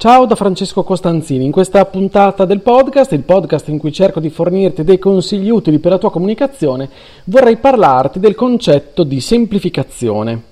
[0.00, 4.30] Ciao da Francesco Costanzini, in questa puntata del podcast, il podcast in cui cerco di
[4.30, 6.88] fornirti dei consigli utili per la tua comunicazione,
[7.24, 10.42] vorrei parlarti del concetto di semplificazione.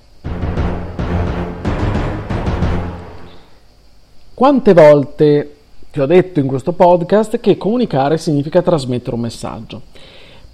[4.35, 5.55] Quante volte
[5.89, 9.81] ti ho detto in questo podcast che comunicare significa trasmettere un messaggio?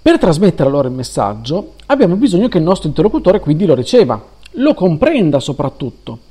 [0.00, 4.18] Per trasmettere allora il messaggio abbiamo bisogno che il nostro interlocutore quindi lo riceva,
[4.52, 6.25] lo comprenda soprattutto.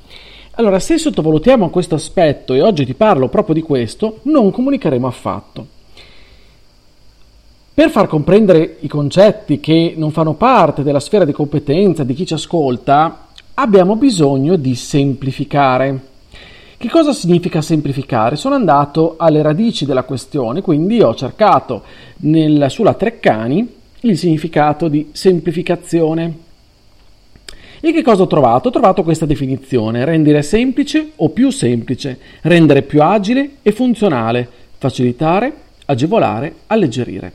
[0.57, 5.67] Allora, se sottovalutiamo questo aspetto, e oggi ti parlo proprio di questo, non comunicheremo affatto.
[7.73, 12.25] Per far comprendere i concetti che non fanno parte della sfera di competenza di chi
[12.25, 15.99] ci ascolta, abbiamo bisogno di semplificare.
[16.77, 18.37] Che cosa significa semplificare?
[18.37, 21.83] Sono andato alle radici della questione, quindi ho cercato
[22.19, 26.43] nel, sulla Treccani il significato di semplificazione.
[27.85, 28.69] E che cosa ho trovato?
[28.69, 35.53] Ho trovato questa definizione, rendere semplice o più semplice, rendere più agile e funzionale, facilitare,
[35.85, 37.31] agevolare, alleggerire.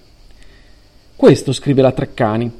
[1.14, 2.50] Questo scrive la Treccani.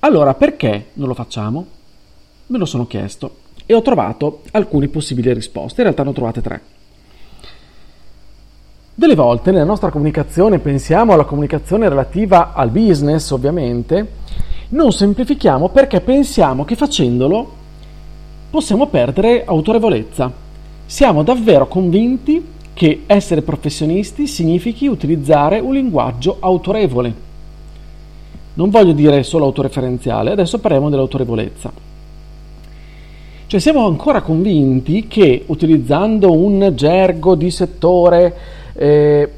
[0.00, 1.64] Allora perché non lo facciamo?
[2.48, 6.42] Me lo sono chiesto e ho trovato alcune possibili risposte, in realtà ne ho trovate
[6.42, 6.60] tre.
[8.96, 14.16] Delle volte nella nostra comunicazione pensiamo alla comunicazione relativa al business, ovviamente,
[14.70, 17.56] non semplifichiamo perché pensiamo che facendolo
[18.50, 20.30] possiamo perdere autorevolezza.
[20.84, 27.26] Siamo davvero convinti che essere professionisti significhi utilizzare un linguaggio autorevole.
[28.54, 31.72] Non voglio dire solo autoreferenziale, adesso parliamo dell'autorevolezza.
[33.46, 38.36] Cioè siamo ancora convinti che utilizzando un gergo di settore,
[38.74, 39.30] eh,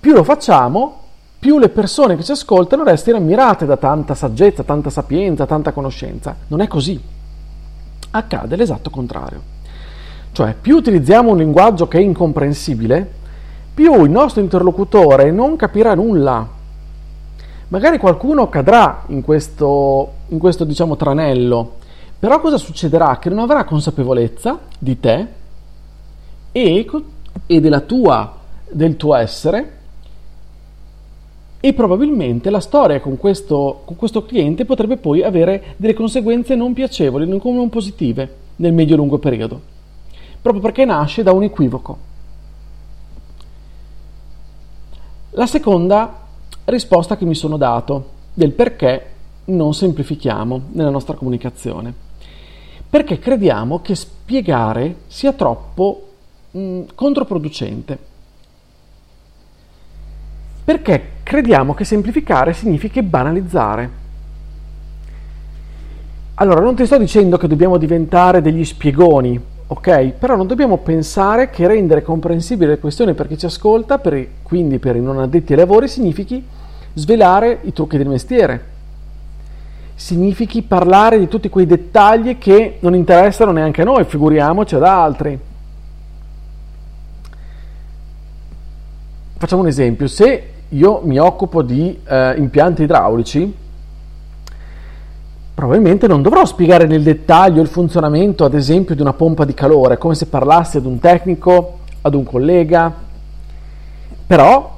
[0.00, 1.05] più lo facciamo,
[1.38, 6.34] più le persone che ci ascoltano restino ammirate da tanta saggezza, tanta sapienza, tanta conoscenza.
[6.48, 7.00] Non è così.
[8.10, 9.54] Accade l'esatto contrario.
[10.32, 13.10] Cioè, più utilizziamo un linguaggio che è incomprensibile,
[13.72, 16.46] più il nostro interlocutore non capirà nulla.
[17.68, 21.76] Magari qualcuno cadrà in questo, in questo diciamo, tranello,
[22.18, 23.18] però cosa succederà?
[23.18, 25.26] Che non avrà consapevolezza di te
[26.52, 26.90] e,
[27.46, 28.34] e della tua,
[28.70, 29.75] del tuo essere
[31.66, 36.72] e probabilmente la storia con questo, con questo cliente potrebbe poi avere delle conseguenze non
[36.72, 39.60] piacevoli, non positive nel medio-lungo periodo,
[40.40, 41.98] proprio perché nasce da un equivoco.
[45.30, 46.20] La seconda
[46.66, 49.10] risposta che mi sono dato del perché
[49.46, 51.92] non semplifichiamo nella nostra comunicazione.
[52.88, 56.10] Perché crediamo che spiegare sia troppo
[56.52, 57.98] mh, controproducente.
[60.64, 63.90] Perché crediamo che semplificare significhi banalizzare.
[66.34, 70.10] Allora, non ti sto dicendo che dobbiamo diventare degli spiegoni, ok?
[70.10, 74.78] Però non dobbiamo pensare che rendere comprensibile le questioni per chi ci ascolta, per quindi
[74.78, 76.46] per i non addetti ai lavori, significhi
[76.94, 78.64] svelare i trucchi del mestiere.
[79.96, 85.36] Significhi parlare di tutti quei dettagli che non interessano neanche a noi, figuriamoci ad altri.
[89.38, 93.54] Facciamo un esempio, se io mi occupo di eh, impianti idraulici,
[95.54, 99.96] probabilmente non dovrò spiegare nel dettaglio il funzionamento, ad esempio, di una pompa di calore,
[99.96, 102.92] come se parlassi ad un tecnico, ad un collega,
[104.26, 104.74] però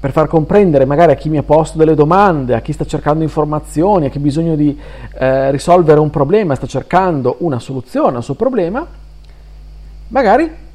[0.00, 3.24] per far comprendere magari a chi mi ha posto delle domande, a chi sta cercando
[3.24, 4.78] informazioni, a chi ha bisogno di
[5.18, 8.86] eh, risolvere un problema, sta cercando una soluzione al suo problema,
[10.08, 10.66] magari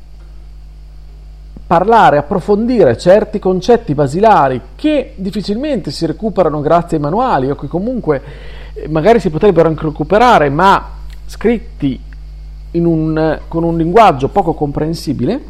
[1.73, 8.21] parlare, approfondire certi concetti basilari che difficilmente si recuperano grazie ai manuali o che comunque
[8.75, 10.87] eh, magari si potrebbero anche recuperare ma
[11.25, 11.99] scritti
[12.73, 15.41] un, con un linguaggio poco comprensibile,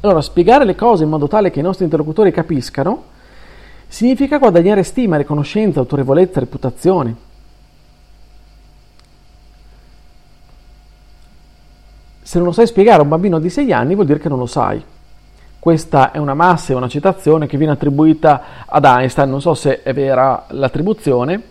[0.00, 3.04] allora spiegare le cose in modo tale che i nostri interlocutori capiscano
[3.88, 7.16] significa guadagnare stima, riconoscenza, autorevolezza, reputazione.
[12.26, 14.38] Se non lo sai spiegare a un bambino di 6 anni vuol dire che non
[14.38, 14.82] lo sai.
[15.58, 19.82] Questa è una massa, è una citazione che viene attribuita ad Einstein, non so se
[19.82, 21.42] è vera l'attribuzione,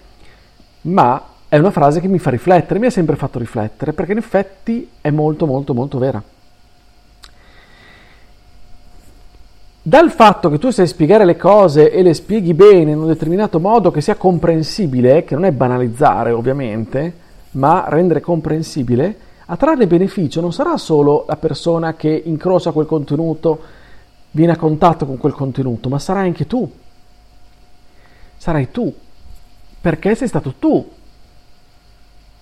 [0.82, 4.18] ma è una frase che mi fa riflettere, mi ha sempre fatto riflettere, perché in
[4.18, 6.22] effetti è molto molto molto vera.
[9.86, 13.60] dal fatto che tu sai spiegare le cose e le spieghi bene in un determinato
[13.60, 17.14] modo che sia comprensibile, che non è banalizzare ovviamente,
[17.52, 19.16] ma rendere comprensibile,
[19.54, 23.62] a trarre beneficio non sarà solo la persona che incrocia quel contenuto,
[24.32, 26.70] viene a contatto con quel contenuto, ma sarai anche tu.
[28.36, 28.92] Sarai tu,
[29.80, 30.90] perché sei stato tu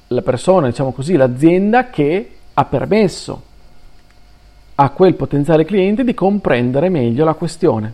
[0.08, 3.44] la persona, diciamo così, l'azienda che ha permesso
[4.76, 7.94] a quel potenziale cliente di comprendere meglio la questione.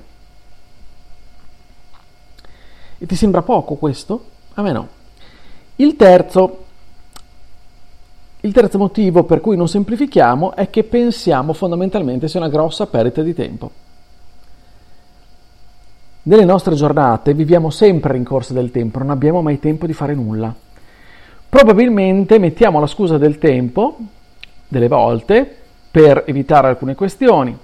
[2.99, 4.25] E ti sembra poco questo?
[4.53, 4.87] A me no.
[5.77, 6.65] Il terzo,
[8.47, 13.21] il terzo motivo per cui non semplifichiamo è che pensiamo fondamentalmente sia una grossa perdita
[13.21, 13.71] di tempo.
[16.23, 20.13] Nelle nostre giornate viviamo sempre in corsa del tempo, non abbiamo mai tempo di fare
[20.13, 20.53] nulla.
[21.49, 23.97] Probabilmente mettiamo la scusa del tempo,
[24.67, 25.55] delle volte,
[25.91, 27.57] per evitare alcune questioni,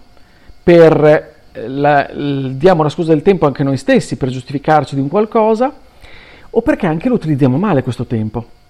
[0.64, 1.04] per
[1.52, 5.74] eh, la, diamo la scusa del tempo anche noi stessi per giustificarci di un qualcosa,
[6.50, 8.62] o perché anche lo utilizziamo male questo tempo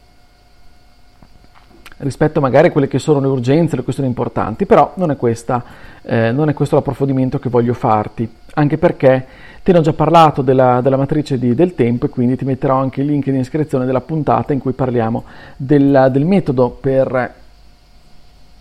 [2.03, 5.63] rispetto magari a quelle che sono le urgenze, le questioni importanti, però non è, questa,
[6.03, 9.25] eh, non è questo l'approfondimento che voglio farti, anche perché
[9.63, 12.75] te ne ho già parlato della, della matrice di, del tempo e quindi ti metterò
[12.75, 15.23] anche il link in iscrizione della puntata in cui parliamo
[15.55, 17.33] della, del metodo per,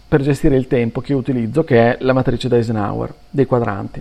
[0.06, 4.00] per gestire il tempo che utilizzo, che è la matrice di Eisenhower, dei quadranti.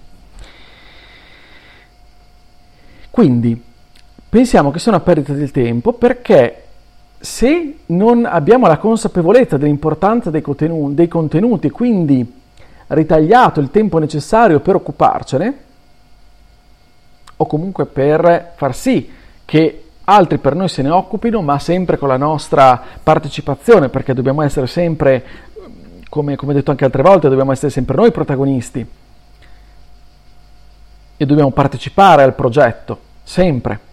[3.09, 3.61] Quindi
[4.29, 6.60] pensiamo che sia una perdita del tempo perché
[7.21, 12.39] se non abbiamo la consapevolezza dell'importanza dei, contenuti, dei contenuti e quindi
[12.87, 15.57] ritagliato il tempo necessario per occuparcene,
[17.37, 19.09] o comunque per far sì
[19.45, 24.41] che altri per noi se ne occupino, ma sempre con la nostra partecipazione, perché dobbiamo
[24.41, 25.23] essere sempre,
[26.09, 28.85] come, come detto anche altre volte, dobbiamo essere sempre noi protagonisti
[31.17, 33.90] e dobbiamo partecipare al progetto, sempre.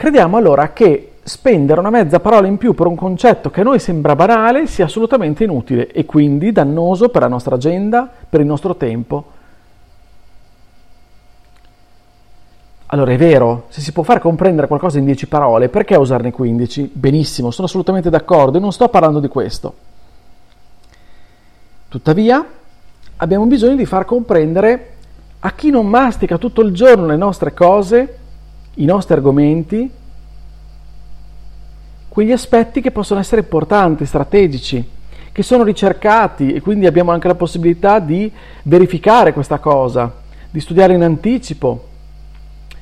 [0.00, 3.78] Crediamo allora che spendere una mezza parola in più per un concetto che a noi
[3.78, 8.76] sembra banale sia assolutamente inutile e quindi dannoso per la nostra agenda, per il nostro
[8.76, 9.24] tempo
[12.86, 16.92] Allora è vero, se si può far comprendere qualcosa in 10 parole, perché usarne 15?
[16.94, 19.74] Benissimo, sono assolutamente d'accordo e non sto parlando di questo.
[21.88, 22.42] Tuttavia,
[23.18, 24.94] abbiamo bisogno di far comprendere
[25.40, 28.19] a chi non mastica tutto il giorno le nostre cose,
[28.80, 29.90] i nostri argomenti,
[32.08, 34.88] quegli aspetti che possono essere importanti, strategici,
[35.32, 38.30] che sono ricercati e quindi abbiamo anche la possibilità di
[38.64, 40.12] verificare questa cosa,
[40.50, 41.88] di studiare in anticipo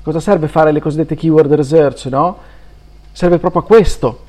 [0.08, 2.38] Cosa serve fare le cosiddette keyword research, no?
[3.12, 4.24] Serve proprio a questo,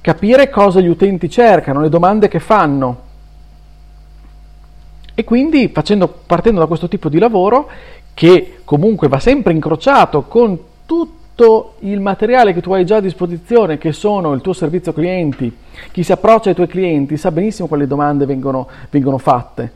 [0.00, 3.00] capire cosa gli utenti cercano, le domande che fanno.
[5.12, 7.68] E quindi facendo, partendo da questo tipo di lavoro,
[8.14, 10.56] che comunque va sempre incrociato con
[10.88, 15.54] tutto il materiale che tu hai già a disposizione, che sono il tuo servizio clienti,
[15.92, 19.72] chi si approccia ai tuoi clienti sa benissimo quali domande vengono, vengono fatte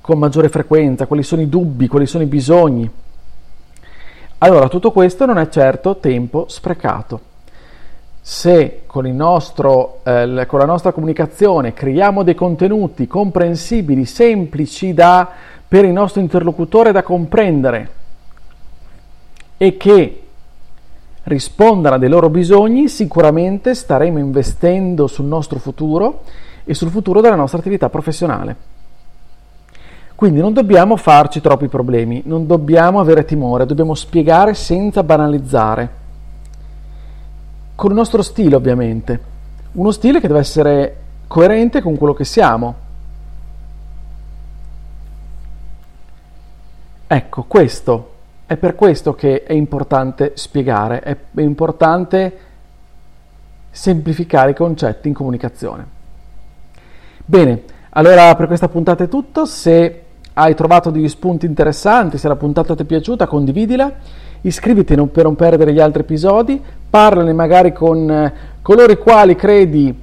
[0.00, 2.90] con maggiore frequenza, quali sono i dubbi, quali sono i bisogni.
[4.38, 7.20] Allora, tutto questo non è certo tempo sprecato.
[8.22, 15.28] Se con, nostro, eh, con la nostra comunicazione creiamo dei contenuti comprensibili, semplici da,
[15.68, 18.00] per il nostro interlocutore da comprendere
[19.62, 20.22] e che
[21.22, 26.24] rispondano a dei loro bisogni, sicuramente staremo investendo sul nostro futuro
[26.64, 28.56] e sul futuro della nostra attività professionale.
[30.16, 35.90] Quindi non dobbiamo farci troppi problemi, non dobbiamo avere timore, dobbiamo spiegare senza banalizzare.
[37.76, 39.20] Con il nostro stile ovviamente,
[39.74, 40.96] uno stile che deve essere
[41.28, 42.74] coerente con quello che siamo.
[47.06, 48.11] Ecco, questo
[48.52, 52.38] è per questo che è importante spiegare, è importante
[53.70, 55.86] semplificare i concetti in comunicazione.
[57.24, 59.46] Bene, allora per questa puntata è tutto.
[59.46, 60.02] Se
[60.34, 63.90] hai trovato degli spunti interessanti, se la puntata ti è piaciuta condividila,
[64.42, 69.98] iscriviti per non perdere gli altri episodi, parlane magari con eh, coloro i quali credi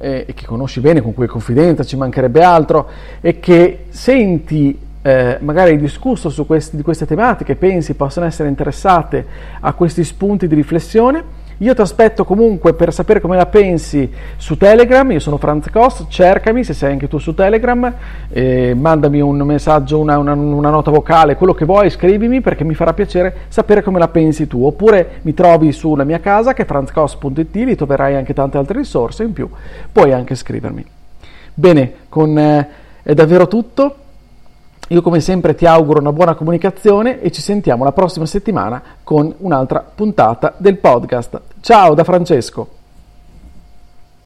[0.00, 2.88] eh, e che conosci bene, con cui hai confidenza, ci mancherebbe altro,
[3.20, 9.26] e che senti eh, magari discusso su questi, di queste tematiche, pensi possano essere interessate
[9.60, 14.56] a questi spunti di riflessione io ti aspetto comunque per sapere come la pensi su
[14.56, 17.92] Telegram, io sono Franz Koss, cercami se sei anche tu su Telegram,
[18.30, 22.74] eh, mandami un messaggio, una, una, una, nota vocale, quello che vuoi, scrivimi perché mi
[22.74, 24.64] farà piacere sapere come la pensi tu.
[24.64, 29.22] Oppure mi trovi sulla mia casa che è franzkoss.it, lì troverai anche tante altre risorse
[29.22, 29.48] in più,
[29.92, 30.84] puoi anche scrivermi.
[31.54, 32.68] Bene, con, eh,
[33.04, 33.96] è davvero tutto.
[34.92, 39.32] Io come sempre ti auguro una buona comunicazione e ci sentiamo la prossima settimana con
[39.38, 41.40] un'altra puntata del podcast.
[41.62, 42.81] Ciao da Francesco!